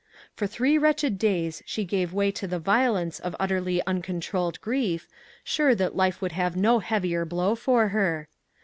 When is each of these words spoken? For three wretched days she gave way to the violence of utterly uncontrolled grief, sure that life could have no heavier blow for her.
For 0.35 0.47
three 0.47 0.79
wretched 0.79 1.19
days 1.19 1.61
she 1.67 1.83
gave 1.85 2.11
way 2.11 2.31
to 2.31 2.47
the 2.47 2.57
violence 2.57 3.19
of 3.19 3.35
utterly 3.39 3.85
uncontrolled 3.85 4.59
grief, 4.59 5.07
sure 5.43 5.75
that 5.75 5.95
life 5.95 6.21
could 6.21 6.31
have 6.31 6.55
no 6.57 6.79
heavier 6.79 7.23
blow 7.23 7.53
for 7.53 7.89
her. 7.89 8.27